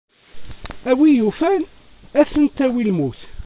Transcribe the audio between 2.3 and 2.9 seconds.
ten-tawi